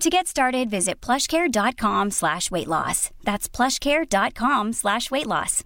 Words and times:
To 0.00 0.10
get 0.10 0.26
started, 0.26 0.70
visit 0.70 1.00
plushcare.com 1.00 2.10
slash 2.10 2.50
weight 2.50 2.66
loss. 2.66 3.10
That's 3.24 3.48
plushcare.com 3.48 4.72
slash 4.72 5.10
weight 5.10 5.26
loss. 5.26 5.64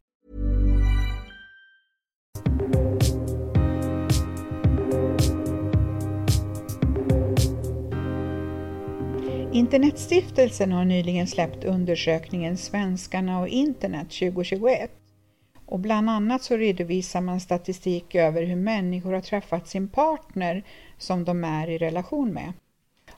Internetstiftelsen 9.52 10.72
har 10.72 10.84
nyligen 10.84 11.26
släppt 11.26 11.64
undersökningen 11.64 12.56
Svenskarna 12.56 13.40
och 13.40 13.48
internet 13.48 14.10
2021. 14.10 14.90
Och 15.66 15.80
bland 15.80 16.10
annat 16.10 16.42
så 16.42 16.56
redovisar 16.56 17.20
man 17.20 17.40
statistik 17.40 18.14
över 18.14 18.42
hur 18.42 18.56
människor 18.56 19.12
har 19.12 19.20
träffat 19.20 19.68
sin 19.68 19.88
partner 19.88 20.64
som 20.98 21.24
de 21.24 21.44
är 21.44 21.70
i 21.70 21.78
relation 21.78 22.32
med. 22.32 22.52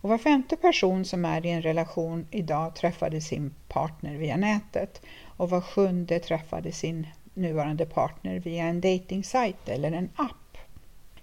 Och 0.02 0.08
var 0.08 0.18
femte 0.18 0.56
person 0.56 1.04
som 1.04 1.24
är 1.24 1.46
i 1.46 1.50
en 1.50 1.62
relation 1.62 2.26
idag 2.30 2.74
träffade 2.74 3.20
sin 3.20 3.54
partner 3.68 4.16
via 4.16 4.36
nätet 4.36 5.02
och 5.36 5.50
var 5.50 5.60
sjunde 5.60 6.18
träffade 6.18 6.72
sin 6.72 7.06
nuvarande 7.34 7.86
partner 7.86 8.40
via 8.40 8.64
en 8.64 8.80
datingsajt 8.80 9.68
eller 9.68 9.92
en 9.92 10.08
app. 10.16 10.58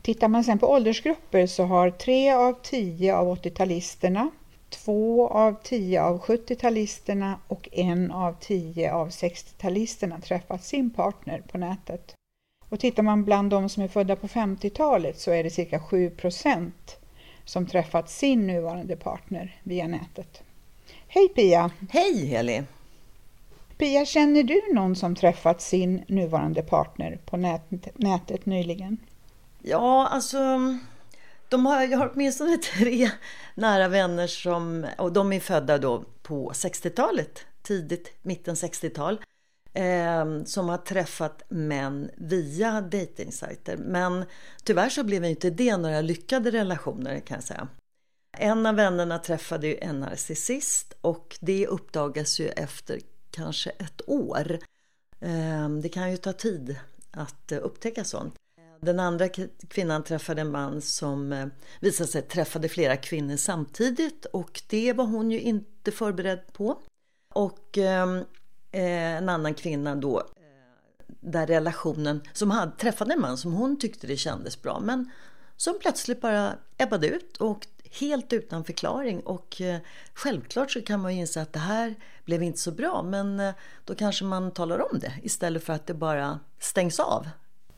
Tittar 0.02 0.28
man 0.28 0.44
sen 0.44 0.60
på 0.60 0.72
åldersgrupper 0.72 1.48
så 1.48 1.64
har 1.64 1.92
tre 1.92 2.32
av 2.32 2.54
tio 2.64 3.16
av 3.16 3.36
80-talisterna, 3.36 4.30
två 4.70 5.28
av 5.28 5.56
tio 5.64 6.04
av 6.04 6.22
70-talisterna 6.22 7.34
och 7.48 7.70
en 7.72 8.12
av 8.12 8.36
tio 8.40 8.94
av 8.94 9.10
60-talisterna 9.10 10.22
träffat 10.22 10.64
sin 10.64 10.90
partner 10.90 11.42
på 11.52 11.58
nätet. 11.58 12.16
Och 12.70 12.80
tittar 12.80 13.04
man 13.04 13.26
bland 13.26 13.50
de 13.50 13.70
som 13.70 13.84
är 13.84 13.88
födda 13.88 14.16
på 14.16 14.28
50-talet 14.28 15.20
så 15.20 15.32
är 15.32 15.44
det 15.44 15.50
cirka 15.50 15.80
7 15.80 16.10
procent 16.10 16.99
som 17.50 17.66
träffat 17.66 18.10
sin 18.10 18.48
nuvarande 18.48 18.96
partner 18.96 19.60
via 19.64 19.88
nätet. 19.88 20.42
Hej 21.08 21.30
Pia! 21.30 21.72
Hej 21.90 22.26
Heli! 22.26 22.64
Pia, 23.78 24.06
känner 24.06 24.44
du 24.44 24.74
någon 24.74 24.96
som 24.96 25.16
träffat 25.16 25.62
sin 25.62 26.04
nuvarande 26.08 26.62
partner 26.62 27.20
på 27.26 27.38
nät 27.38 27.62
nätet 27.96 28.46
nyligen? 28.46 28.98
Ja, 29.62 30.08
alltså 30.08 30.38
de 31.50 31.66
har, 31.66 31.82
jag 31.82 31.98
har 31.98 32.12
åtminstone 32.14 32.58
tre 32.58 33.10
nära 33.56 33.88
vänner 33.88 34.28
som, 34.28 34.88
och 34.98 35.14
de 35.14 35.34
är 35.34 35.40
födda 35.40 35.78
då 35.78 36.04
på 36.22 36.52
60-talet, 36.52 37.46
tidigt, 37.62 38.14
mitten 38.22 38.56
60-tal, 38.56 39.20
eh, 39.74 40.44
som 40.46 40.70
har 40.70 40.78
träffat 40.78 41.44
män 41.50 42.10
via 42.18 42.82
dejtingsajter. 42.82 43.78
Men 43.78 44.26
tyvärr 44.64 44.90
så 44.90 45.04
blev 45.04 45.26
inte 45.26 45.50
det 45.50 45.78
några 45.78 46.02
lyckade 46.02 46.52
relationer 46.52 47.20
kan 47.20 47.36
jag 47.36 47.44
säga. 47.44 47.68
En 48.38 48.66
av 48.66 48.76
vännerna 48.76 49.20
träffade 49.20 49.68
ju 49.68 49.78
en 49.82 50.00
narcissist 50.00 50.94
och 51.02 51.38
det 51.40 51.68
uppdagas 51.68 52.40
ju 52.40 52.48
efter 52.48 53.00
kanske 53.32 53.70
ett 53.70 54.02
år. 54.08 54.60
Ehm, 55.22 55.82
det 55.82 55.90
kan 55.90 56.12
ju 56.12 56.18
ta 56.18 56.34
tid 56.34 56.76
att 57.12 57.52
eh, 57.52 57.60
upptäcka 57.62 58.04
sånt. 58.04 58.36
Den 58.82 59.00
andra 59.00 59.30
kvinnan 59.70 60.04
träffade 60.04 60.42
en 60.42 60.52
man 60.52 60.82
som 60.82 61.34
eh, 61.34 61.48
visade 61.80 62.10
sig 62.10 62.22
träffade 62.22 62.70
flera 62.70 62.98
kvinnor 62.98 63.36
samtidigt 63.36 64.26
och 64.26 64.62
det 64.70 64.94
var 64.94 65.06
hon 65.06 65.32
ju 65.32 65.40
inte 65.40 65.92
förberedd 65.92 66.54
på. 66.54 66.82
Och 67.34 67.78
ehm, 67.78 68.26
en 68.72 69.30
annan 69.30 69.54
kvinna 69.54 69.96
då 69.96 70.20
eh, 70.20 70.24
där 71.20 71.48
relationen, 71.48 72.22
som 72.34 72.52
hade 72.52 72.72
träffade 72.72 73.14
en 73.14 73.22
man 73.22 73.38
som 73.38 73.54
hon 73.54 73.80
tyckte 73.80 74.08
det 74.08 74.18
kändes 74.18 74.62
bra 74.62 74.80
men 74.80 75.12
som 75.58 75.80
plötsligt 75.82 76.22
bara 76.22 76.54
ebbade 76.78 77.08
ut 77.08 77.38
och 77.38 77.68
helt 78.00 78.34
utan 78.34 78.64
förklaring 78.64 79.20
och 79.20 79.62
eh, 79.62 79.80
självklart 80.14 80.72
så 80.72 80.82
kan 80.82 81.00
man 81.00 81.16
ju 81.16 81.20
inse 81.22 81.42
att 81.42 81.54
det 81.54 81.60
här 81.60 81.96
blev 82.26 82.44
inte 82.44 82.60
så 82.60 82.72
bra 82.72 83.04
men 83.04 83.40
eh, 83.40 83.54
då 83.86 83.96
kanske 83.96 84.26
man 84.26 84.52
talar 84.52 84.92
om 84.92 85.00
det 85.00 85.14
istället 85.24 85.64
för 85.64 85.74
att 85.74 85.88
det 85.88 85.94
bara 85.94 86.40
stängs 86.60 87.00
av 87.00 87.28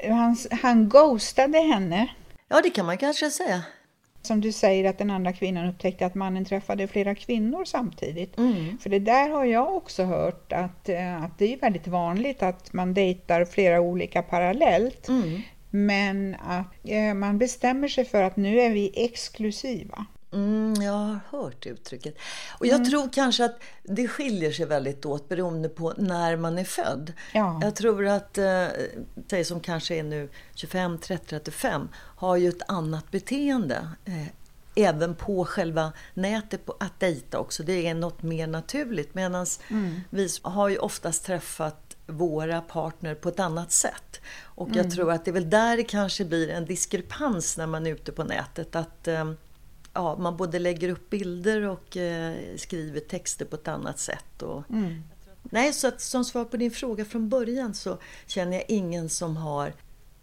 han, 0.09 0.37
han 0.61 0.89
ghostade 0.89 1.57
henne. 1.57 2.11
Ja, 2.47 2.61
det 2.61 2.69
kan 2.69 2.85
man 2.85 2.97
kanske 2.97 3.29
säga. 3.29 3.63
Som 4.21 4.41
du 4.41 4.51
säger 4.51 4.89
att 4.89 4.97
den 4.97 5.11
andra 5.11 5.33
kvinnan 5.33 5.69
upptäckte 5.69 6.05
att 6.05 6.15
mannen 6.15 6.45
träffade 6.45 6.87
flera 6.87 7.15
kvinnor 7.15 7.65
samtidigt. 7.65 8.37
Mm. 8.37 8.77
För 8.77 8.89
det 8.89 8.99
där 8.99 9.29
har 9.29 9.45
jag 9.45 9.75
också 9.75 10.03
hört 10.03 10.53
att, 10.53 10.89
eh, 10.89 11.23
att 11.23 11.37
det 11.37 11.53
är 11.53 11.57
väldigt 11.57 11.87
vanligt 11.87 12.43
att 12.43 12.73
man 12.73 12.93
dejtar 12.93 13.45
flera 13.45 13.81
olika 13.81 14.21
parallellt. 14.21 15.07
Mm. 15.07 15.41
Men 15.69 16.35
att 16.35 16.75
eh, 16.83 17.13
man 17.13 17.37
bestämmer 17.37 17.87
sig 17.87 18.05
för 18.05 18.23
att 18.23 18.35
nu 18.35 18.59
är 18.61 18.69
vi 18.69 18.91
exklusiva. 18.95 20.05
Mm, 20.33 20.73
jag 20.81 20.91
har 20.91 21.19
hört 21.29 21.65
uttrycket. 21.65 22.15
Och 22.59 22.65
jag 22.65 22.75
mm. 22.75 22.89
tror 22.89 23.09
kanske 23.13 23.45
att 23.45 23.59
det 23.83 24.07
skiljer 24.07 24.51
sig 24.51 24.65
väldigt 24.65 25.05
åt 25.05 25.29
beroende 25.29 25.69
på 25.69 25.93
när 25.97 26.35
man 26.35 26.57
är 26.57 26.63
född. 26.63 27.13
Ja. 27.33 27.59
Jag 27.63 27.75
tror 27.75 28.07
att 28.07 28.37
eh, 28.37 29.43
som 29.43 29.59
kanske 29.59 29.95
är 29.95 30.03
nu 30.03 30.29
25, 30.55 30.97
30, 30.97 31.25
35 31.27 31.89
har 31.95 32.37
ju 32.37 32.49
ett 32.49 32.61
annat 32.67 33.11
beteende. 33.11 33.87
Eh, 34.05 34.27
även 34.75 35.15
på 35.15 35.45
själva 35.45 35.93
nätet 36.13 36.65
på 36.65 36.75
att 36.79 36.99
dejta 36.99 37.39
också. 37.39 37.63
Det 37.63 37.87
är 37.87 37.93
något 37.93 38.23
mer 38.23 38.47
naturligt. 38.47 39.13
Medan 39.13 39.45
mm. 39.69 40.01
vi 40.09 40.29
har 40.41 40.69
ju 40.69 40.77
oftast 40.77 41.25
träffat 41.25 41.97
våra 42.07 42.61
partner 42.61 43.15
på 43.15 43.29
ett 43.29 43.39
annat 43.39 43.71
sätt. 43.71 44.21
Och 44.43 44.69
jag 44.69 44.77
mm. 44.77 44.91
tror 44.91 45.11
att 45.11 45.25
det 45.25 45.31
är 45.31 45.33
väl 45.33 45.49
där 45.49 45.77
det 45.77 45.83
kanske 45.83 46.25
blir 46.25 46.49
en 46.49 46.65
diskrepans 46.65 47.57
när 47.57 47.67
man 47.67 47.87
är 47.87 47.91
ute 47.91 48.11
på 48.11 48.23
nätet. 48.23 48.75
Att 48.75 49.07
eh, 49.07 49.31
ja, 49.93 50.15
man 50.17 50.37
både 50.37 50.59
lägger 50.59 50.89
upp 50.89 51.09
bilder 51.09 51.61
och 51.61 51.97
eh, 51.97 52.35
skriver 52.55 52.99
texter 52.99 53.45
på 53.45 53.55
ett 53.55 53.67
annat 53.67 53.99
sätt. 53.99 54.41
Och, 54.41 54.69
mm. 54.69 55.03
Nej, 55.43 55.73
så 55.73 55.87
att, 55.87 56.01
som 56.01 56.25
svar 56.25 56.45
på 56.45 56.57
din 56.57 56.71
fråga 56.71 57.05
från 57.05 57.29
början 57.29 57.73
så 57.73 57.97
känner 58.27 58.53
jag 58.53 58.65
ingen 58.67 59.09
som 59.09 59.37
har 59.37 59.73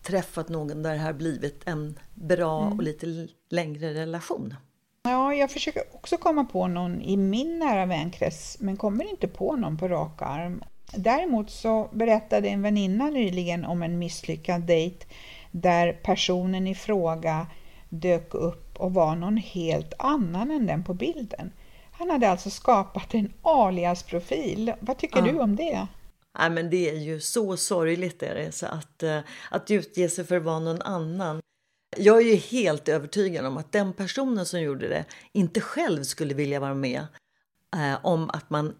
träffat 0.02 0.48
någon 0.48 0.82
där 0.82 0.92
det 0.92 1.00
har 1.00 1.12
blivit 1.12 1.68
en 1.68 1.98
bra 2.14 2.62
mm. 2.62 2.78
och 2.78 2.82
lite 2.82 3.28
längre 3.50 3.94
relation. 3.94 4.54
Ja, 5.02 5.34
jag 5.34 5.50
försöker 5.50 5.82
också 5.92 6.16
komma 6.16 6.44
på 6.44 6.66
någon 6.66 7.02
i 7.02 7.16
min 7.16 7.58
nära 7.58 7.86
vänkrets 7.86 8.56
men 8.60 8.76
kommer 8.76 9.10
inte 9.10 9.28
på 9.28 9.56
någon 9.56 9.78
på 9.78 9.88
rak 9.88 10.22
arm. 10.22 10.64
Däremot 10.96 11.50
så 11.50 11.88
berättade 11.92 12.48
en 12.48 12.62
väninna 12.62 13.10
nyligen 13.10 13.64
om 13.64 13.82
en 13.82 13.98
misslyckad 13.98 14.60
dejt 14.62 15.06
där 15.50 15.92
personen 15.92 16.66
i 16.66 16.74
fråga 16.74 17.46
dök 17.88 18.34
upp 18.34 18.80
och 18.80 18.94
var 18.94 19.16
någon 19.16 19.36
helt 19.36 19.94
annan 19.98 20.50
än 20.50 20.66
den 20.66 20.84
på 20.84 20.94
bilden. 20.94 21.52
Han 21.92 22.10
hade 22.10 22.30
alltså 22.30 22.50
skapat 22.50 23.14
en 23.14 23.32
aliasprofil. 23.42 24.72
Vad 24.80 24.98
tycker 24.98 25.18
ja. 25.18 25.32
du 25.32 25.38
om 25.38 25.56
det? 25.56 25.86
Ja, 26.38 26.48
men 26.48 26.70
det 26.70 26.90
är 26.90 26.98
ju 26.98 27.20
så 27.20 27.56
sorgligt 27.56 28.22
är 28.22 28.34
det, 28.34 28.52
så 28.52 28.66
att, 28.66 29.02
eh, 29.02 29.20
att 29.50 29.70
utge 29.70 30.08
sig 30.08 30.24
för 30.24 30.36
att 30.36 30.42
vara 30.42 30.58
någon 30.58 30.82
annan. 30.82 31.40
Jag 31.96 32.16
är 32.16 32.26
ju 32.26 32.36
helt 32.36 32.88
övertygad 32.88 33.46
om 33.46 33.56
att 33.56 33.72
den 33.72 33.92
personen 33.92 34.46
som 34.46 34.60
gjorde 34.60 34.88
det 34.88 35.04
inte 35.32 35.60
själv 35.60 36.02
skulle 36.02 36.34
vilja 36.34 36.60
vara 36.60 36.74
med 36.74 37.06
eh, 37.76 37.98
om 38.02 38.30
att 38.30 38.50
man 38.50 38.74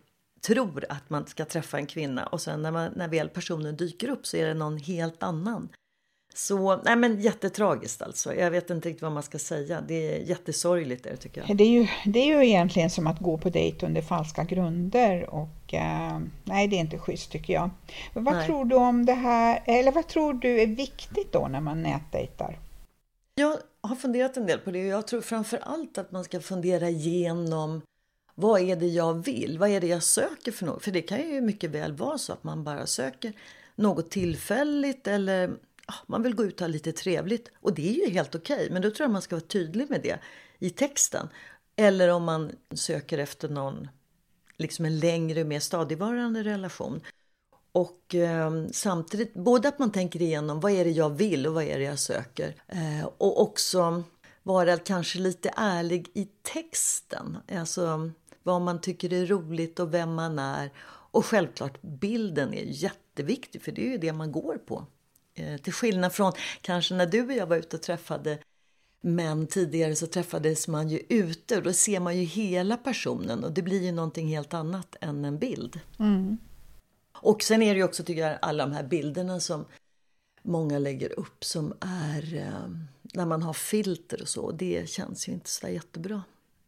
tror 0.46 0.84
att 0.88 1.10
man 1.10 1.26
ska 1.26 1.44
träffa 1.44 1.78
en 1.78 1.86
kvinna 1.86 2.26
och 2.26 2.40
sen 2.40 2.62
när, 2.62 2.70
man, 2.70 2.92
när 2.96 3.08
väl 3.08 3.28
personen 3.28 3.76
dyker 3.76 4.08
upp 4.08 4.26
så 4.26 4.36
är 4.36 4.46
det 4.46 4.54
någon 4.54 4.76
helt 4.76 5.22
annan. 5.22 5.68
Så, 6.34 6.80
nej 6.84 6.96
men 6.96 7.20
jättetragiskt 7.20 8.02
alltså. 8.02 8.34
Jag 8.34 8.50
vet 8.50 8.70
inte 8.70 8.88
riktigt 8.88 9.02
vad 9.02 9.12
man 9.12 9.22
ska 9.22 9.38
säga. 9.38 9.80
Det 9.80 10.14
är 10.14 10.18
jättesorgligt 10.18 11.04
det 11.04 11.16
tycker 11.16 11.44
jag. 11.46 11.56
Det 11.56 11.64
är 11.64 11.68
ju, 11.68 11.86
det 12.04 12.18
är 12.18 12.26
ju 12.26 12.46
egentligen 12.46 12.90
som 12.90 13.06
att 13.06 13.18
gå 13.18 13.38
på 13.38 13.50
dejt 13.50 13.86
under 13.86 14.02
falska 14.02 14.44
grunder 14.44 15.30
och 15.30 15.74
eh, 15.74 16.18
nej, 16.44 16.68
det 16.68 16.76
är 16.76 16.80
inte 16.80 16.98
schysst 16.98 17.32
tycker 17.32 17.52
jag. 17.52 17.70
Men 18.14 18.24
vad 18.24 18.34
nej. 18.34 18.46
tror 18.46 18.64
du 18.64 18.76
om 18.76 19.06
det 19.06 19.14
här, 19.14 19.62
eller 19.66 19.92
vad 19.92 20.06
tror 20.08 20.34
du 20.34 20.60
är 20.60 20.66
viktigt 20.66 21.32
då 21.32 21.48
när 21.48 21.60
man 21.60 21.82
nätdejtar? 21.82 22.58
Jag 23.34 23.56
har 23.80 23.96
funderat 23.96 24.36
en 24.36 24.46
del 24.46 24.58
på 24.58 24.70
det 24.70 24.80
och 24.80 24.88
jag 24.88 25.06
tror 25.06 25.20
framför 25.20 25.58
allt 25.62 25.98
att 25.98 26.12
man 26.12 26.24
ska 26.24 26.40
fundera 26.40 26.88
igenom 26.88 27.82
vad 28.34 28.60
är 28.60 28.76
det 28.76 28.86
jag 28.86 29.24
vill? 29.24 29.58
Vad 29.58 29.70
är 29.70 29.80
det 29.80 29.86
jag 29.86 30.02
söker 30.02 30.52
för 30.52 30.66
något? 30.66 30.84
För 30.84 30.90
det 30.90 31.02
kan 31.02 31.18
ju 31.18 31.40
mycket 31.40 31.70
väl 31.70 31.92
vara 31.92 32.18
så 32.18 32.32
att 32.32 32.44
man 32.44 32.64
bara 32.64 32.86
söker 32.86 33.32
något 33.76 34.10
tillfälligt 34.10 35.06
eller 35.06 35.50
Ah, 35.90 36.04
man 36.06 36.22
vill 36.22 36.34
gå 36.34 36.44
ut 36.44 36.54
och 36.54 36.60
ha 36.60 36.68
lite 36.68 36.92
trevligt. 36.92 37.50
Och 37.60 37.74
det 37.74 37.88
är 37.88 38.06
ju 38.06 38.12
helt 38.12 38.34
okej, 38.34 38.56
okay, 38.56 38.70
men 38.70 38.82
då 38.82 38.90
tror 38.90 39.04
jag 39.04 39.10
man 39.10 39.22
ska 39.22 39.36
vara 39.36 39.46
tydlig 39.46 39.90
med 39.90 40.02
det 40.02 40.18
i 40.58 40.70
texten. 40.70 41.28
Eller 41.76 42.08
om 42.08 42.24
man 42.24 42.52
söker 42.74 43.18
efter 43.18 43.48
någon, 43.48 43.88
liksom 44.56 44.84
en 44.84 44.98
längre, 44.98 45.44
mer 45.44 45.60
stadigvarande 45.60 46.42
relation. 46.42 47.00
Och 47.72 48.14
eh, 48.14 48.50
samtidigt, 48.72 49.34
både 49.34 49.68
att 49.68 49.78
man 49.78 49.92
tänker 49.92 50.22
igenom 50.22 50.60
vad 50.60 50.72
är 50.72 50.84
det 50.84 50.90
jag 50.90 51.10
vill 51.10 51.46
och 51.46 51.54
vad 51.54 51.64
är 51.64 51.78
det 51.78 51.84
jag 51.84 51.98
söker. 51.98 52.54
Eh, 52.66 53.06
och 53.18 53.42
också 53.42 54.02
vara 54.42 54.76
kanske 54.76 55.18
lite 55.18 55.52
ärlig 55.56 56.10
i 56.14 56.28
texten. 56.42 57.38
Alltså 57.52 58.10
vad 58.42 58.60
man 58.60 58.80
tycker 58.80 59.12
är 59.12 59.26
roligt 59.26 59.78
och 59.78 59.94
vem 59.94 60.14
man 60.14 60.38
är. 60.38 60.72
Och 61.10 61.24
självklart 61.24 61.82
bilden 61.82 62.54
är 62.54 62.64
jätteviktig 62.64 63.62
för 63.62 63.72
det 63.72 63.86
är 63.86 63.90
ju 63.90 63.98
det 63.98 64.12
man 64.12 64.32
går 64.32 64.58
på. 64.58 64.86
Eh, 65.40 65.56
till 65.56 65.72
skillnad 65.72 66.12
från 66.12 66.32
kanske 66.60 66.94
när 66.94 67.06
du 67.06 67.26
och 67.26 67.32
jag 67.32 67.46
var 67.46 67.56
ute 67.56 67.76
och 67.76 67.82
träffade 67.82 68.38
män 69.00 69.46
tidigare 69.46 69.96
så 69.96 70.06
träffades 70.06 70.68
man 70.68 70.88
ju 70.88 71.02
ute 71.08 71.56
och 71.56 71.62
då 71.62 71.72
ser 71.72 72.00
man 72.00 72.16
ju 72.16 72.24
hela 72.24 72.76
personen 72.76 73.44
och 73.44 73.52
det 73.52 73.62
blir 73.62 73.82
ju 73.82 73.92
någonting 73.92 74.28
helt 74.28 74.54
annat 74.54 74.96
än 75.00 75.24
en 75.24 75.38
bild. 75.38 75.80
Mm. 75.98 76.38
Och 77.12 77.42
sen 77.42 77.62
är 77.62 77.74
det 77.74 77.78
ju 77.78 77.84
också 77.84 78.04
tycker 78.04 78.22
jag 78.22 78.38
alla 78.42 78.66
de 78.66 78.72
här 78.72 78.82
bilderna 78.82 79.40
som 79.40 79.64
många 80.42 80.78
lägger 80.78 81.18
upp 81.18 81.44
som 81.44 81.74
är 81.80 82.34
eh, 82.34 82.70
när 83.14 83.26
man 83.26 83.42
har 83.42 83.52
filter 83.52 84.22
och 84.22 84.28
så. 84.28 84.50
Det 84.50 84.88
känns 84.88 85.28
ju 85.28 85.32
inte 85.32 85.50
så 85.50 85.68
jättebra. 85.68 86.22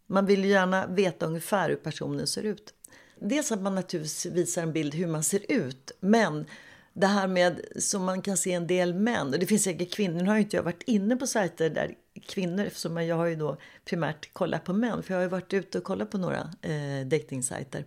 Man 0.07 0.27
vill 0.27 0.45
ju 0.45 0.51
gärna 0.51 0.87
veta 0.87 1.27
ungefär 1.27 1.69
hur 1.69 1.77
personen 1.77 2.27
ser 2.27 2.43
ut. 2.43 2.75
Dels 3.21 3.53
att 3.53 3.63
man 3.63 3.75
naturligtvis 3.75 4.27
visar 4.27 4.63
en 4.63 4.73
bild 4.73 4.95
hur 4.95 5.07
man 5.07 5.25
ser 5.25 5.53
ut, 5.53 5.93
men 6.01 6.47
det 6.93 7.07
här 7.07 7.27
med 7.27 7.61
som 7.79 8.05
man 8.05 8.23
kan 8.23 8.37
se 8.37 8.53
en 8.53 8.67
del 8.67 8.95
män, 8.95 9.27
och 9.27 9.39
det 9.39 9.47
finns 9.47 9.63
säkert 9.63 9.95
kvinnor, 9.95 10.21
nu 10.21 10.29
har 10.29 10.37
ju 10.37 10.43
inte 10.43 10.57
jag 10.57 10.63
varit 10.63 10.83
inne 10.87 11.17
på 11.17 11.27
sajter 11.27 11.71
där 11.71 11.95
kvinnor, 12.29 12.65
eftersom 12.65 12.97
jag 12.97 13.17
har 13.17 13.27
ju 13.27 13.37
då 13.37 13.57
primärt 13.85 14.33
kollat 14.33 14.65
på 14.65 14.73
män, 14.73 15.03
för 15.03 15.15
jag 15.15 15.19
har 15.19 15.23
ju 15.23 15.29
varit 15.29 15.55
ute 15.55 15.79
och 15.79 15.85
kollat 15.85 16.11
på 16.11 16.19
några 16.19 16.51
eh, 16.63 17.07
dejtingsajter. 17.07 17.85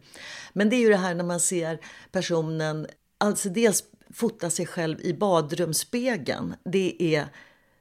Men 0.54 0.70
det 0.70 0.76
är 0.76 0.80
ju 0.80 0.90
det 0.90 0.98
här 0.98 1.16
när 1.16 1.24
man 1.24 1.40
ser 1.40 1.80
personen, 2.12 2.88
alltså 3.18 3.50
dels 3.50 3.84
fota 4.14 4.50
sig 4.50 4.66
själv 4.66 5.02
i 5.02 5.14
badrumsspegeln, 5.14 6.56
det 6.64 7.16
är 7.16 7.28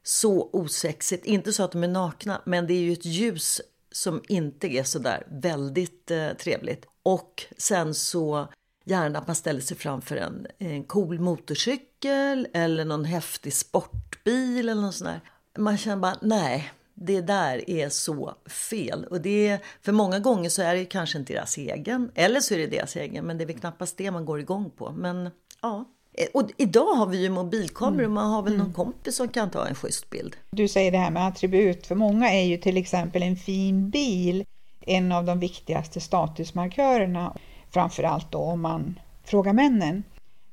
så 0.03 0.51
osexigt. 0.53 1.27
Inte 1.27 1.53
så 1.53 1.63
att 1.63 1.73
de 1.73 1.85
är 1.85 1.89
nakna, 1.89 2.43
men 2.47 2.67
det 2.67 2.75
är 2.75 2.81
ju 2.81 2.93
ett 2.93 3.05
ljus 3.05 3.61
som 3.93 4.23
inte 4.29 4.67
är 4.67 4.85
så 4.85 4.99
där 4.99 5.27
väldigt 5.31 6.11
eh, 6.11 6.33
trevligt. 6.33 6.87
Och 7.03 7.47
sen 7.57 7.95
så 7.95 8.49
gärna 8.85 9.19
att 9.19 9.27
man 9.27 9.37
ställer 9.37 9.61
sig 9.61 9.77
framför 9.77 10.17
en, 10.17 10.47
en 10.59 10.85
cool 10.85 11.21
motorcykel 11.21 12.49
eller 12.53 12.85
någon 12.85 13.05
häftig 13.05 13.53
sportbil 13.53 14.69
eller 14.69 14.83
något 14.83 14.95
sånt 14.95 15.11
där. 15.11 15.21
Man 15.63 15.79
känner 15.79 15.97
bara, 15.97 16.17
nej, 16.23 16.73
det 16.95 17.21
där 17.21 17.71
är 17.71 17.89
så 17.89 18.35
fel. 18.47 19.05
Och 19.05 19.21
det 19.21 19.49
är, 19.49 19.61
för 19.83 19.93
många 19.93 20.19
gånger 20.19 20.51
så 20.51 20.63
är 20.63 20.75
det 20.75 20.85
kanske 20.85 21.19
inte 21.19 21.33
deras 21.33 21.59
egen, 21.59 22.11
eller 22.15 22.41
så 22.41 22.55
är 22.55 22.59
det 22.59 22.67
deras 22.67 22.97
egen, 22.97 23.27
men 23.27 23.39
det 23.39 23.45
är 23.45 23.47
väl 23.47 23.59
knappast 23.59 23.97
det 23.97 24.11
man 24.11 24.25
går 24.25 24.41
igång 24.41 24.71
på. 24.71 24.91
Men 24.91 25.31
ja, 25.63 25.85
Eh, 26.15 26.27
och 26.35 26.51
idag 26.57 26.95
har 26.95 27.07
vi 27.07 27.23
ju 27.23 27.31
mobilkameror 27.31 28.05
mm. 28.05 28.13
man 28.13 28.31
har 28.31 28.43
väl 28.43 28.53
någon 28.53 28.61
mm. 28.61 28.73
kompis 28.73 29.17
som 29.17 29.29
kan 29.29 29.51
ta 29.51 29.67
en 29.67 29.75
schysst 29.75 30.11
bild. 30.11 30.37
Du 30.51 30.69
säger 30.69 30.93
det 30.93 30.99
här 30.99 31.11
med 31.11 31.27
attribut. 31.27 31.87
För 31.87 31.95
många 31.95 32.33
är 32.33 32.45
ju 32.45 32.57
till 32.57 32.77
exempel 32.77 33.23
en 33.23 33.37
fin 33.37 33.91
bil 33.91 34.45
en 34.87 35.13
av 35.13 35.25
de 35.25 35.41
viktigaste 35.41 36.01
statusmarkörerna. 36.01 37.37
Framförallt 37.73 38.33
då 38.33 38.39
om 38.39 38.61
man 38.61 38.99
frågar 39.25 39.53
männen. 39.53 40.03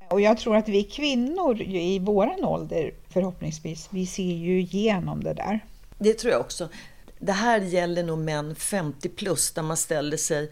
Och 0.10 0.22
jag 0.22 0.38
tror 0.38 0.56
att 0.56 0.70
vi 0.70 0.84
kvinnor 0.84 1.62
i 1.62 2.00
våran 2.00 2.44
ålder 2.44 2.94
förhoppningsvis, 3.10 3.88
vi 3.92 4.06
ser 4.06 4.24
ju 4.24 4.60
igenom 4.60 5.24
det 5.24 5.34
där. 5.34 5.60
Det 5.98 6.14
tror 6.14 6.32
jag 6.32 6.42
också. 6.42 6.70
Det 7.20 7.32
här 7.32 7.62
gäller 7.62 8.04
nog 8.04 8.20
män 8.20 8.56
50 8.56 9.10
plus 9.10 9.52
där 9.52 9.62
man 9.62 9.78
ställer 9.78 10.18
sig 10.18 10.52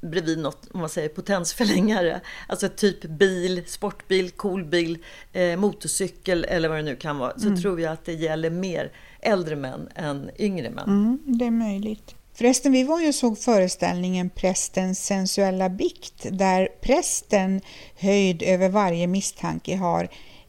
bredvid 0.00 0.38
något, 0.38 0.68
om 0.72 0.80
man 0.80 0.88
säger 0.88 1.08
potensförlängare. 1.08 2.20
Alltså 2.48 2.68
typ 2.68 3.04
bil, 3.04 3.62
sportbil, 3.66 4.30
coolbil, 4.30 4.98
eh, 5.32 5.56
motorcykel 5.56 6.44
eller 6.44 6.68
vad 6.68 6.78
det 6.78 6.82
nu 6.82 6.96
kan 6.96 7.18
vara. 7.18 7.38
Så 7.38 7.46
mm. 7.46 7.60
tror 7.60 7.80
jag 7.80 7.92
att 7.92 8.04
det 8.04 8.12
gäller 8.12 8.50
mer 8.50 8.92
äldre 9.20 9.56
män 9.56 9.88
än 9.94 10.30
yngre 10.38 10.70
män. 10.70 10.88
Mm, 10.88 11.38
det 11.38 11.44
är 11.44 11.50
möjligt. 11.50 12.14
Förresten, 12.36 12.72
vi 12.72 12.82
var 12.82 13.00
ju 13.00 13.08
och 13.08 13.14
såg 13.14 13.38
föreställningen 13.38 14.30
Prästens 14.30 15.06
sensuella 15.06 15.68
bikt 15.68 16.26
där 16.30 16.68
prästen 16.80 17.60
höjd 17.94 18.42
över 18.42 18.68
varje 18.68 19.06
misstanke 19.06 19.76
har 19.76 20.08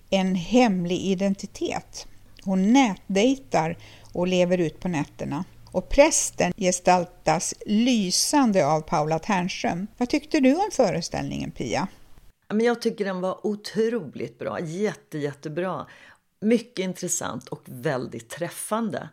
en 0.09 0.35
hemlig 0.35 1.01
identitet. 1.01 2.07
Hon 2.43 2.73
nätdejtar 2.73 3.77
och 4.13 4.27
lever 4.27 4.57
ut 4.57 4.79
på 4.79 4.87
nätterna 4.87 5.45
och 5.71 5.89
prästen 5.89 6.53
gestaltas 6.57 7.53
lysande 7.65 8.67
av 8.67 8.81
Paula 8.81 9.19
Ternström. 9.19 9.87
Vad 9.97 10.09
tyckte 10.09 10.39
du 10.39 10.55
om 10.55 10.69
föreställningen 10.71 11.51
Pia? 11.51 11.87
Jag 12.47 12.81
tycker 12.81 13.05
den 13.05 13.21
var 13.21 13.47
otroligt 13.47 14.39
bra, 14.39 14.59
jätte, 14.59 15.17
jättebra. 15.17 15.87
Mycket 16.41 16.83
intressant 16.83 17.47
och 17.47 17.63
väldigt 17.65 18.29
träffande. 18.29 19.09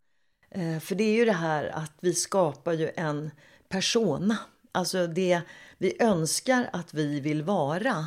Eh, 0.54 0.78
för 0.80 0.94
det 0.94 1.04
är 1.04 1.14
ju 1.14 1.24
det 1.24 1.32
här 1.32 1.68
att 1.68 1.92
vi 2.00 2.14
skapar 2.14 2.72
ju 2.72 2.90
en 2.96 3.30
persona. 3.68 4.38
Alltså 4.72 5.06
det 5.06 5.40
vi 5.78 6.02
önskar 6.02 6.70
att 6.72 6.94
vi 6.94 7.20
vill 7.20 7.42
vara. 7.42 8.06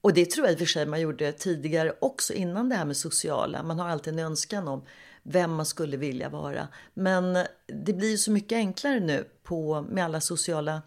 Och 0.00 0.14
det 0.14 0.30
tror 0.30 0.46
jag 0.46 0.52
i 0.52 0.54
och 0.54 0.58
för 0.58 0.66
sig 0.66 0.86
man 0.86 1.00
gjorde 1.00 1.32
tidigare 1.32 1.92
också 2.00 2.32
innan 2.32 2.68
det 2.68 2.74
här 2.74 2.84
med 2.84 2.96
sociala. 2.96 3.62
Man 3.62 3.78
har 3.78 3.88
alltid 3.88 4.12
en 4.12 4.18
önskan 4.18 4.68
om 4.68 4.82
vem 5.22 5.54
man 5.54 5.66
skulle 5.66 5.96
vilja 5.96 6.28
vara. 6.28 6.68
Men 6.94 7.38
det 7.84 7.92
blir 7.92 8.16
så 8.16 8.30
mycket 8.30 8.56
enklare 8.56 9.00
nu 9.00 9.24
på, 9.42 9.86
med 9.90 10.04
alla 10.04 10.20
sociala 10.20 10.82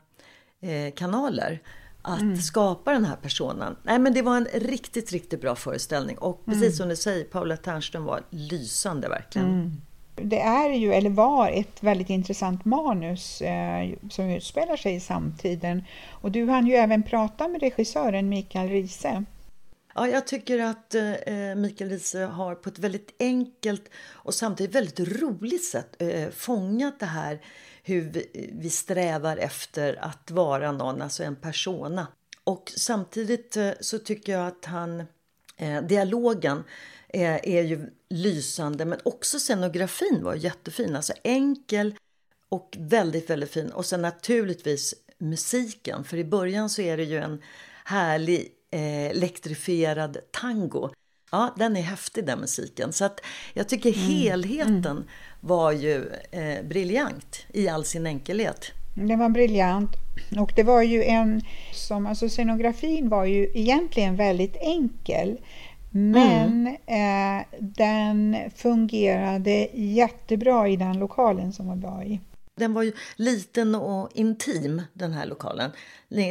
eh, 0.62 0.94
kanaler 0.96 1.62
att 2.02 2.22
mm. 2.22 2.38
skapa 2.38 2.94
den 2.94 3.06
här 3.06 3.16
personen. 3.16 3.76
Nej, 3.84 4.00
men 4.00 4.14
det 4.14 4.22
var 4.22 4.38
en 4.38 4.48
riktigt, 4.54 5.12
riktigt 5.12 5.42
bra 5.42 5.56
föreställning. 5.56 6.18
Och 6.18 6.46
precis 6.46 6.62
mm. 6.62 6.74
som 6.74 6.90
du 6.90 6.96
säger, 6.96 7.24
Paula 7.24 7.58
Ternström 7.58 8.04
var 8.04 8.24
lysande 8.30 9.10
verkligen. 9.10 9.48
Mm. 9.48 9.82
Det 10.24 10.40
är 10.40 10.70
ju, 10.70 10.94
eller 10.94 11.10
var, 11.10 11.52
ett 11.52 11.84
väldigt 11.84 12.10
intressant 12.10 12.66
manus 12.66 13.42
eh, 13.42 13.90
som 14.10 14.30
utspelar 14.30 14.76
sig 14.76 14.96
i 14.96 15.00
samtiden. 15.00 15.84
Och 16.10 16.32
du 16.32 16.50
hann 16.50 16.68
ju 16.68 16.74
även 16.74 17.04
prata 17.04 17.48
med 17.48 17.62
regissören 17.62 18.30
Mikael 18.30 18.70
Riese. 18.70 19.24
Ja, 19.96 20.08
jag 20.08 20.28
tycker 20.28 20.60
att 20.60 20.96
eh, 20.96 21.12
eh 21.12 21.56
Mikael 21.56 21.90
Riese 21.90 22.16
har 22.16 22.56
på 22.56 22.70
ett 22.70 22.80
väldigt 22.80 23.16
enkelt 23.20 23.90
och 24.12 24.34
samtidigt 24.34 24.76
väldigt 24.76 25.22
roligt 25.22 25.66
sätt 25.66 26.02
eh, 26.02 26.08
eh, 26.08 26.30
fångat 26.30 27.00
det 27.00 27.06
här 27.06 27.42
hur 27.84 28.02
vi, 28.02 28.50
vi, 28.54 28.70
strävar 28.70 29.38
efter 29.38 30.00
att 30.02 30.32
vara 30.32 30.72
någon, 30.72 31.02
alltså 31.02 31.24
en 31.24 31.36
persona. 31.36 32.08
Och 32.44 32.72
samtidigt 32.76 33.58
eh, 33.58 33.72
så 33.80 34.00
tycker 34.00 34.32
jag 34.32 34.48
att 34.48 34.66
han, 34.66 35.04
eh, 35.58 35.82
dialogen 35.82 36.64
är, 37.10 37.46
är 37.46 37.64
ju 37.64 37.90
lysande 38.10 38.86
men 38.86 39.00
också 39.04 39.40
scenografin 39.40 40.24
var 40.24 40.36
jättefin, 40.36 40.96
alltså 40.96 41.14
enkel 41.24 41.96
och 42.50 42.78
väldigt, 42.80 43.30
väldigt 43.30 43.52
fin. 43.52 43.72
Och 43.72 43.86
sen 43.86 44.02
naturligtvis 44.02 44.96
musiken, 45.18 46.04
för 46.04 46.18
i 46.18 46.24
början 46.24 46.70
så 46.70 46.82
är 46.82 46.98
det 46.98 47.04
ju 47.04 47.18
en 47.18 47.42
härlig 47.86 48.48
eh, 48.72 49.06
elektrifierad 49.06 50.18
tango. 50.32 50.90
Ja, 51.32 51.56
den 51.58 51.78
är 51.78 51.82
häftig 51.82 52.26
den 52.26 52.40
musiken. 52.40 52.94
Så 52.94 53.06
att 53.06 53.22
jag 53.54 53.70
tycker 53.70 53.94
mm. 53.94 54.02
helheten 54.02 54.86
mm. 54.86 55.04
var 55.40 55.72
ju 55.72 56.10
eh, 56.32 56.66
briljant 56.66 57.46
i 57.54 57.70
all 57.70 57.86
sin 57.86 58.08
enkelhet. 58.08 58.72
Den 58.96 59.20
var 59.20 59.30
briljant. 59.30 59.92
Och 60.40 60.52
det 60.56 60.64
var 60.64 60.82
ju 60.82 61.04
en 61.04 61.42
som, 61.74 62.06
alltså 62.08 62.30
scenografin 62.30 63.10
var 63.10 63.26
ju 63.26 63.52
egentligen 63.54 64.16
väldigt 64.16 64.56
enkel. 64.56 65.38
Men 65.92 66.68
mm. 66.68 67.40
eh, 67.40 67.46
den 67.60 68.36
fungerade 68.56 69.70
jättebra 69.74 70.68
i 70.68 70.76
den 70.76 71.00
lokalen 71.00 71.54
som 71.54 71.68
var 71.68 71.76
var 71.76 72.04
i. 72.04 72.22
Den 72.56 72.74
var 72.74 72.84
ju 72.84 72.94
liten 73.16 73.76
och 73.76 74.10
intim 74.14 74.82
den 74.94 75.14
här 75.14 75.26
lokalen. 75.26 75.72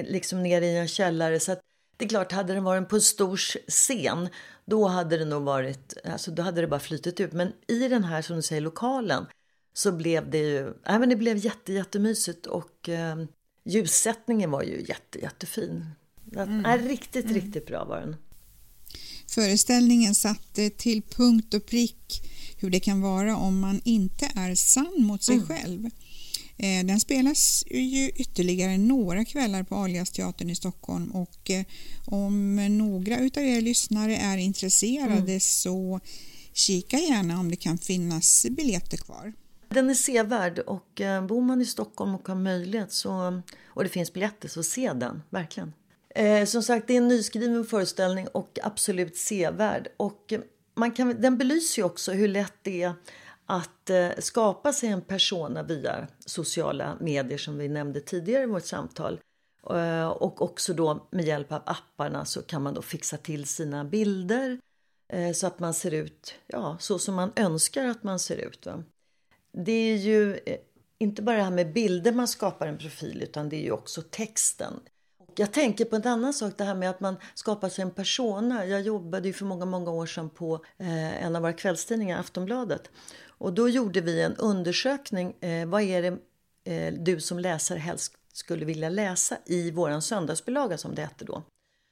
Liksom 0.06 0.42
nere 0.42 0.66
i 0.66 0.78
en 0.78 0.88
källare. 0.88 1.40
Så 1.40 1.52
att 1.52 1.60
Det 1.96 2.04
är 2.04 2.08
klart, 2.08 2.32
hade 2.32 2.54
den 2.54 2.64
varit 2.64 2.88
på 2.88 2.96
en 2.96 3.02
stor 3.02 3.36
scen, 3.70 4.28
då 4.64 4.86
hade 4.86 5.18
det 5.18 5.24
nog 5.24 5.42
varit, 5.42 5.94
alltså 6.04 6.30
då 6.30 6.42
hade 6.42 6.60
det 6.60 6.66
bara 6.66 6.80
flytit 6.80 7.20
ut. 7.20 7.32
Men 7.32 7.52
i 7.66 7.88
den 7.88 8.04
här, 8.04 8.22
som 8.22 8.36
du 8.36 8.42
säger, 8.42 8.62
lokalen, 8.62 9.26
så 9.72 9.92
blev 9.92 10.30
det 10.30 10.38
ju, 10.38 10.74
ja, 10.84 10.98
men 10.98 11.08
det 11.08 11.16
blev 11.16 11.36
jätte, 11.36 11.72
jättemysigt 11.72 12.46
och 12.46 12.88
eh, 12.88 13.16
ljussättningen 13.64 14.50
var 14.50 14.62
ju 14.62 14.84
jätte, 14.88 15.18
jättefin. 15.18 15.86
Mm. 16.36 16.64
Ja, 16.64 16.76
riktigt, 16.76 17.24
mm. 17.24 17.34
riktigt 17.34 17.66
bra 17.66 17.84
var 17.84 18.00
den. 18.00 18.16
Föreställningen 19.28 20.14
satte 20.14 20.70
till 20.70 21.02
punkt 21.02 21.54
och 21.54 21.66
prick 21.66 22.22
hur 22.56 22.70
det 22.70 22.80
kan 22.80 23.00
vara 23.00 23.36
om 23.36 23.60
man 23.60 23.80
inte 23.84 24.30
är 24.34 24.54
sann 24.54 24.94
mot 24.98 25.22
sig 25.22 25.34
mm. 25.34 25.46
själv. 25.46 25.90
Eh, 26.56 26.86
den 26.86 27.00
spelas 27.00 27.64
ju 27.70 28.08
ytterligare 28.08 28.78
några 28.78 29.24
kvällar 29.24 29.62
på 29.62 29.74
Aliasteatern 29.74 30.50
i 30.50 30.54
Stockholm 30.54 31.10
och 31.10 31.50
eh, 31.50 31.64
om 32.04 32.56
några 32.78 33.18
utav 33.18 33.44
er 33.44 33.60
lyssnare 33.60 34.16
är 34.16 34.36
intresserade 34.36 35.14
mm. 35.14 35.40
så 35.40 36.00
kika 36.52 36.98
gärna 36.98 37.40
om 37.40 37.50
det 37.50 37.56
kan 37.56 37.78
finnas 37.78 38.46
biljetter 38.50 38.96
kvar. 38.96 39.32
Den 39.68 39.90
är 39.90 39.94
sevärd 39.94 40.58
och 40.58 41.00
eh, 41.00 41.26
bor 41.26 41.42
man 41.42 41.60
i 41.60 41.66
Stockholm 41.66 42.14
och 42.14 42.28
har 42.28 42.34
möjlighet 42.34 42.92
så, 42.92 43.42
och 43.66 43.82
det 43.82 43.88
finns 43.88 44.12
biljetter 44.12 44.48
så 44.48 44.62
se 44.62 44.92
den, 44.92 45.22
verkligen. 45.30 45.72
Eh, 46.14 46.44
som 46.44 46.62
sagt, 46.62 46.86
det 46.86 46.92
är 46.92 46.96
en 46.98 47.08
nyskriven 47.08 47.64
föreställning 47.64 48.28
och 48.28 48.58
absolut 48.62 49.16
sevärd. 49.16 49.88
Och 49.96 50.32
eh, 50.32 50.40
man 50.74 50.92
kan, 50.92 51.20
den 51.20 51.38
belyser 51.38 51.82
ju 51.82 51.86
också 51.86 52.12
hur 52.12 52.28
lätt 52.28 52.54
det 52.62 52.82
är 52.82 52.92
att 53.46 53.90
eh, 53.90 54.08
skapa 54.18 54.72
sig 54.72 54.88
en 54.88 55.02
persona 55.02 55.62
via 55.62 56.08
sociala 56.26 56.96
medier 57.00 57.38
som 57.38 57.58
vi 57.58 57.68
nämnde 57.68 58.00
tidigare 58.00 58.42
i 58.42 58.46
vårt 58.46 58.64
samtal. 58.64 59.20
Eh, 59.70 60.08
och 60.08 60.42
också 60.42 60.72
då 60.72 61.08
med 61.10 61.24
hjälp 61.24 61.52
av 61.52 61.62
apparna 61.66 62.24
så 62.24 62.42
kan 62.42 62.62
man 62.62 62.74
då 62.74 62.82
fixa 62.82 63.16
till 63.16 63.44
sina 63.44 63.84
bilder 63.84 64.60
eh, 65.12 65.32
så 65.32 65.46
att 65.46 65.58
man 65.58 65.74
ser 65.74 65.94
ut 65.94 66.34
ja, 66.46 66.76
så 66.80 66.98
som 66.98 67.14
man 67.14 67.32
önskar 67.36 67.84
att 67.84 68.02
man 68.02 68.18
ser 68.18 68.36
ut. 68.36 68.66
Va? 68.66 68.82
Det 69.52 69.72
är 69.72 69.96
ju 69.96 70.34
eh, 70.34 70.58
inte 70.98 71.22
bara 71.22 71.36
det 71.36 71.42
här 71.42 71.50
med 71.50 71.72
bilder 71.72 72.12
man 72.12 72.28
skapar 72.28 72.66
en 72.66 72.78
profil 72.78 73.22
utan 73.22 73.48
det 73.48 73.56
är 73.56 73.62
ju 73.62 73.72
också 73.72 74.02
texten. 74.10 74.80
Jag 75.38 75.52
tänker 75.52 75.84
på 75.84 75.96
en 75.96 76.06
annan 76.06 76.34
sak, 76.34 76.54
det 76.56 76.64
här 76.64 76.74
med 76.74 76.90
att 76.90 77.00
man 77.00 77.16
skapar 77.34 77.68
sig 77.68 77.82
en 77.82 77.90
persona. 77.90 78.66
Jag 78.66 78.82
jobbade 78.82 79.28
ju 79.28 79.34
för 79.34 79.44
många, 79.44 79.64
många 79.64 79.90
år 79.90 80.06
sedan 80.06 80.30
på 80.30 80.64
eh, 80.78 81.24
en 81.24 81.36
av 81.36 81.42
våra 81.42 81.52
kvällstidningar, 81.52 82.20
Aftonbladet. 82.20 82.90
Och 83.26 83.52
då 83.52 83.68
gjorde 83.68 84.00
vi 84.00 84.22
en 84.22 84.36
undersökning. 84.36 85.36
Eh, 85.40 85.68
vad 85.68 85.82
är 85.82 86.02
det 86.02 86.18
eh, 86.64 86.94
du 86.94 87.20
som 87.20 87.38
läsare 87.38 87.78
helst 87.78 88.12
skulle 88.32 88.64
vilja 88.64 88.88
läsa 88.88 89.38
i 89.46 89.70
våran 89.70 90.02
söndagsbilaga 90.02 90.78
som 90.78 90.94
det 90.94 91.02
hette 91.02 91.24
då? 91.24 91.42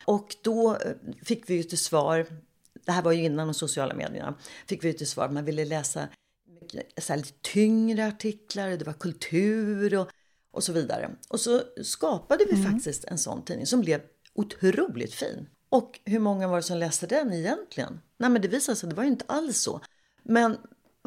Och 0.05 0.37
då 0.43 0.75
eh, 0.75 0.93
fick 1.23 1.51
vi 1.51 1.55
ju 1.55 1.63
till 1.63 1.79
svar, 1.79 2.27
det 2.85 2.93
här 2.93 3.03
var 3.03 3.13
ju 3.13 3.25
innan 3.25 3.47
de 3.47 3.55
sociala 3.55 3.95
medierna, 3.95 4.35
fick 4.67 4.85
vi 4.85 4.89
ju 4.89 4.95
till 4.95 5.09
svar 5.09 5.25
att 5.25 5.33
man 5.33 5.45
ville 5.45 5.65
läsa 5.65 6.09
så 6.99 7.13
här, 7.13 7.17
lite 7.17 7.33
tyngre 7.41 8.07
artiklar, 8.07 8.71
det 8.71 8.85
var 8.85 8.93
kultur 8.93 9.95
och 9.95 10.11
och 10.57 10.65
så 10.65 10.73
vidare. 10.73 11.11
Och 11.29 11.41
så 11.41 11.63
skapade 11.83 12.45
vi 12.51 12.61
mm. 12.61 12.73
faktiskt 12.73 13.05
en 13.05 13.19
sån 13.19 13.45
tidning 13.45 13.67
som 13.67 13.81
blev 13.81 14.01
otroligt 14.35 15.15
fin. 15.15 15.49
Och 15.69 16.01
hur 16.05 16.19
många 16.19 16.49
var 16.49 16.57
det 16.57 16.63
som 16.63 16.79
läste 16.79 17.07
den 17.07 17.33
egentligen? 17.33 18.01
Nej, 18.19 18.31
men 18.31 18.43
det 18.43 18.49
visade 18.49 18.77
sig 18.77 18.87
att 18.87 18.91
det 18.91 18.97
var 18.97 19.05
ju 19.05 19.11
inte 19.11 19.25
alls 19.29 19.61
så. 19.61 19.81
Men 20.23 20.57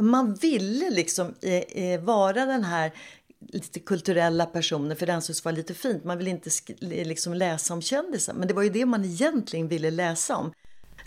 man 0.01 0.33
ville 0.33 0.89
liksom 0.89 1.35
eh, 1.41 1.83
eh, 1.83 2.01
vara 2.01 2.45
den 2.45 2.63
här 2.63 2.93
lite 3.39 3.79
kulturella 3.79 4.45
personen 4.45 4.97
för 4.97 5.05
den 5.05 5.21
som 5.21 5.35
var 5.43 5.51
lite 5.51 5.73
fint. 5.73 6.03
Man 6.03 6.17
ville 6.17 6.29
inte 6.29 6.49
liksom 6.79 7.33
läsa 7.33 7.73
om 7.73 7.81
kändisar, 7.81 8.33
men 8.33 8.47
det 8.47 8.53
var 8.53 8.63
ju 8.63 8.69
det 8.69 8.85
man 8.85 9.05
egentligen 9.05 9.67
ville 9.67 9.91
läsa 9.91 10.37
om. 10.37 10.53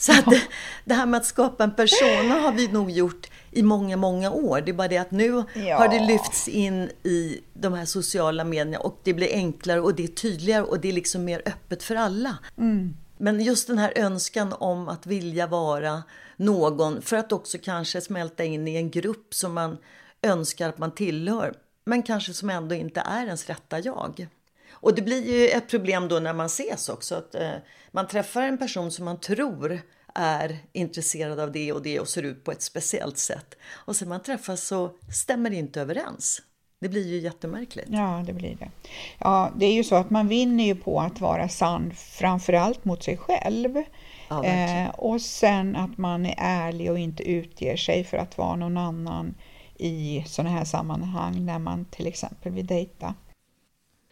Så 0.02 0.12
att 0.12 0.24
det, 0.24 0.42
det, 0.84 0.94
här 0.94 1.06
med 1.06 1.18
att 1.18 1.26
skapa 1.26 1.64
en 1.64 1.74
persona 1.74 2.34
har 2.34 2.52
vi 2.52 2.68
nog 2.68 2.90
gjort 2.90 3.30
i 3.50 3.62
många, 3.62 3.96
många 3.96 4.30
år. 4.30 4.60
Det 4.60 4.70
är 4.70 4.74
bara 4.74 4.88
det 4.88 4.98
att 4.98 5.10
nu 5.10 5.44
ja. 5.54 5.78
har 5.78 5.88
det 5.88 6.00
lyfts 6.00 6.48
in 6.48 6.90
i 7.02 7.40
de 7.52 7.72
här 7.72 7.84
sociala 7.84 8.44
medierna 8.44 8.78
och 8.78 9.00
det 9.02 9.14
blir 9.14 9.32
enklare 9.32 9.80
och 9.80 9.94
det 9.94 10.04
är 10.04 10.08
tydligare 10.08 10.62
och 10.62 10.80
det 10.80 10.88
är 10.88 10.92
liksom 10.92 11.24
mer 11.24 11.42
öppet 11.46 11.82
för 11.82 11.96
alla. 11.96 12.38
Mm. 12.58 12.94
Men 13.16 13.40
just 13.40 13.66
den 13.66 13.78
här 13.78 13.92
önskan 13.96 14.52
om 14.52 14.88
att 14.88 15.06
vilja 15.06 15.46
vara 15.46 16.02
någon 16.36 17.02
för 17.02 17.16
att 17.16 17.32
också 17.32 17.58
kanske 17.62 18.00
smälta 18.00 18.44
in 18.44 18.68
i 18.68 18.76
en 18.76 18.90
grupp 18.90 19.34
som 19.34 19.54
man 19.54 19.78
önskar 20.22 20.68
att 20.68 20.78
man 20.78 20.90
tillhör 20.90 21.54
men 21.84 22.02
kanske 22.02 22.34
som 22.34 22.50
ändå 22.50 22.74
inte 22.74 23.00
är 23.00 23.26
ens 23.26 23.46
rätta 23.46 23.78
jag. 23.78 24.28
Och 24.72 24.94
det 24.94 25.02
blir 25.02 25.32
ju 25.32 25.48
ett 25.48 25.68
problem 25.68 26.08
då 26.08 26.18
när 26.18 26.34
man 26.34 26.46
ses 26.46 26.88
också. 26.88 27.14
Att 27.14 27.34
eh, 27.34 27.52
man 27.90 28.08
träffar 28.08 28.42
en 28.42 28.58
person 28.58 28.90
som 28.90 29.04
man 29.04 29.20
tror 29.20 29.80
är 30.14 30.58
intresserad 30.72 31.40
av 31.40 31.52
det 31.52 31.72
och 31.72 31.82
det 31.82 32.00
och 32.00 32.08
ser 32.08 32.22
ut 32.22 32.44
på 32.44 32.52
ett 32.52 32.62
speciellt 32.62 33.18
sätt. 33.18 33.54
Och 33.70 33.96
sen 33.96 34.08
man 34.08 34.22
träffas 34.22 34.66
så 34.66 34.90
stämmer 35.12 35.50
det 35.50 35.56
inte 35.56 35.80
överens. 35.80 36.42
Det 36.80 36.88
blir 36.88 37.08
ju 37.08 37.18
jättemärkligt. 37.18 37.88
Ja, 37.90 38.24
det 38.26 38.32
blir 38.32 38.56
det. 38.56 38.70
Ja, 39.18 39.52
det 39.56 39.66
är 39.66 39.72
ju 39.72 39.84
så 39.84 39.94
att 39.94 40.10
man 40.10 40.28
vinner 40.28 40.64
ju 40.64 40.74
på 40.74 41.00
att 41.00 41.20
vara 41.20 41.48
sann 41.48 41.92
framförallt 41.94 42.84
mot 42.84 43.02
sig 43.02 43.16
själv. 43.16 43.82
Ja, 44.28 44.44
eh, 44.44 44.88
och 44.88 45.20
sen 45.20 45.76
att 45.76 45.98
man 45.98 46.26
är 46.26 46.34
ärlig 46.38 46.90
och 46.90 46.98
inte 46.98 47.22
utger 47.22 47.76
sig 47.76 48.04
för 48.04 48.16
att 48.16 48.38
vara 48.38 48.56
någon 48.56 48.76
annan 48.76 49.34
i 49.76 50.24
sådana 50.26 50.50
här 50.50 50.64
sammanhang 50.64 51.44
när 51.44 51.58
man 51.58 51.84
till 51.84 52.06
exempel 52.06 52.52
vill 52.52 52.66
dejta. 52.66 53.14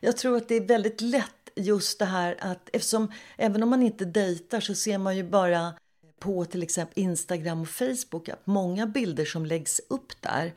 Jag 0.01 0.17
tror 0.17 0.37
att 0.37 0.49
det 0.49 0.55
är 0.55 0.67
väldigt 0.67 1.01
lätt 1.01 1.51
just 1.57 1.99
det 1.99 2.05
här 2.05 2.37
att 2.41 2.69
eftersom 2.73 3.13
även 3.37 3.63
om 3.63 3.71
man 3.71 3.83
inte 3.83 4.05
dejtar 4.05 4.61
så 4.61 4.75
ser 4.75 4.99
man 4.99 5.17
ju 5.17 5.23
bara 5.23 5.75
på 6.19 6.45
till 6.45 6.63
exempel 6.63 7.03
Instagram 7.03 7.61
och 7.61 7.69
Facebook 7.69 8.29
att 8.29 8.47
många 8.47 8.87
bilder 8.87 9.25
som 9.25 9.47
läggs 9.47 9.81
upp 9.89 10.23
där 10.23 10.53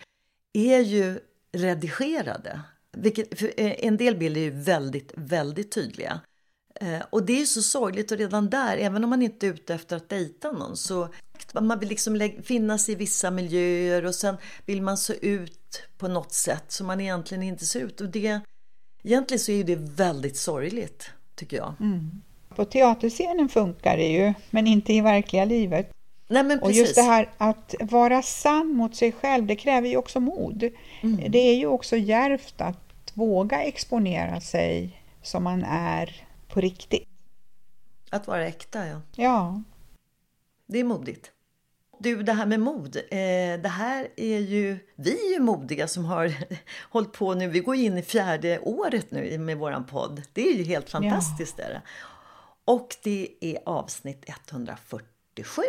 är 0.54 0.80
ju 0.80 1.20
redigerade. 1.52 2.62
Vilket, 2.92 3.42
eh, 3.42 3.86
en 3.86 3.98
del 3.98 4.16
bilder 4.16 4.42
är 4.42 4.46
ju 4.46 4.62
väldigt, 4.64 5.12
väldigt 5.16 5.72
tydliga. 5.72 6.22
Eh, 6.76 7.02
och 7.10 7.26
det 7.26 7.42
är 7.42 7.46
så 7.46 7.62
sorgligt 7.62 8.12
och 8.12 8.18
redan 8.18 8.50
där, 8.50 8.78
även 8.78 9.04
om 9.04 9.10
man 9.10 9.22
inte 9.22 9.48
är 9.48 9.54
ute 9.54 9.74
efter 9.74 9.96
att 9.96 10.10
dejta 10.10 10.52
någon 10.52 10.78
så 10.78 11.10
man 11.54 11.80
vill 11.80 11.90
liksom 11.90 12.32
finnas 12.44 12.90
i 12.90 12.96
vissa 12.96 13.32
miljöer 13.32 14.06
och 14.06 14.16
sen 14.16 14.38
vill 14.66 14.82
man 14.82 14.98
se 14.98 15.26
ut 15.28 15.84
på 15.98 16.08
något 16.08 16.34
sätt 16.34 16.72
som 16.72 16.88
man 16.88 17.02
egentligen 17.02 17.44
inte 17.44 17.66
ser 17.66 17.80
ut. 17.80 18.02
Och 18.02 18.10
det, 18.10 18.42
egentligen 19.04 19.40
så 19.40 19.52
är 19.52 19.64
det 19.64 19.76
väldigt 19.76 20.38
sorgligt, 20.38 21.12
tycker 21.36 21.58
jag. 21.58 21.74
Mm. 21.80 22.22
På 22.56 22.66
teaterscenen 22.66 23.50
funkar 23.50 23.98
det 23.98 24.08
ju, 24.08 24.34
men 24.50 24.68
inte 24.68 24.94
i 24.94 25.02
verkliga 25.02 25.46
livet. 25.46 25.92
Nej, 26.28 26.58
och 26.62 26.72
just 26.72 26.96
det 26.96 27.02
här 27.02 27.30
att 27.38 27.76
vara 27.82 28.22
sann 28.22 28.68
mot 28.68 28.96
sig 28.96 29.12
själv, 29.12 29.46
det 29.46 29.56
kräver 29.56 29.88
ju 29.88 29.98
också 29.98 30.20
mod. 30.20 30.70
Mm. 31.02 31.32
Det 31.32 31.38
är 31.38 31.56
ju 31.56 31.66
också 31.66 31.98
järvt 31.98 32.62
att 32.62 33.12
våga 33.14 33.64
exponera 33.64 34.42
sig 34.42 35.04
som 35.22 35.44
man 35.44 35.64
är 35.64 36.28
på 36.48 36.62
riktigt. 36.62 37.08
Att 38.10 38.28
vara 38.28 38.46
äkta, 38.48 38.88
ja. 38.88 39.02
Ja. 39.16 39.64
Det 40.68 40.80
är 40.80 40.84
modigt. 40.84 41.33
Du, 42.04 42.24
det 42.24 42.34
här 42.34 42.46
med 42.46 42.60
mod. 42.60 42.96
Eh, 42.96 43.62
det 43.62 43.70
här 43.70 44.08
är 44.16 44.40
ju, 44.40 44.78
vi 44.96 45.28
är 45.30 45.34
ju 45.34 45.40
modiga 45.40 45.88
som 45.88 46.06
har 46.06 46.34
hållit 46.90 47.12
på 47.12 47.34
nu. 47.34 47.48
Vi 47.48 47.60
går 47.60 47.76
in 47.76 47.98
i 47.98 48.02
fjärde 48.02 48.60
året 48.60 49.12
nu 49.12 49.38
med 49.38 49.58
våran 49.58 49.86
podd. 49.86 50.22
Det 50.34 50.48
är 50.48 50.54
ju 50.54 50.64
helt 50.64 50.90
fantastiskt. 50.90 51.56
Ja. 51.58 51.68
Där. 51.68 51.82
Och 52.66 52.96
det 53.04 53.30
är 53.40 53.58
avsnitt 53.66 54.26
147. 54.50 55.62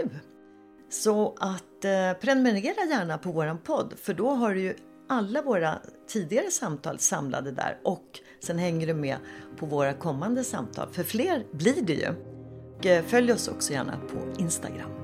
Så 0.90 1.36
att 1.40 1.84
eh, 1.84 2.12
prenumerera 2.20 2.84
gärna 2.90 3.18
på 3.18 3.32
våran 3.32 3.58
podd 3.58 3.94
för 4.02 4.14
då 4.14 4.30
har 4.30 4.54
du 4.54 4.60
ju 4.60 4.74
alla 5.08 5.42
våra 5.42 5.78
tidigare 6.08 6.50
samtal 6.50 6.98
samlade 6.98 7.50
där 7.50 7.78
och 7.82 8.20
sen 8.40 8.58
hänger 8.58 8.86
du 8.86 8.94
med 8.94 9.16
på 9.56 9.66
våra 9.66 9.92
kommande 9.92 10.44
samtal. 10.44 10.88
För 10.92 11.02
fler 11.02 11.44
blir 11.52 11.82
det 11.82 11.94
ju. 11.94 12.14
Och 12.78 12.86
eh, 12.86 13.04
följ 13.04 13.32
oss 13.32 13.48
också 13.48 13.72
gärna 13.72 13.96
på 13.96 14.42
Instagram. 14.42 15.03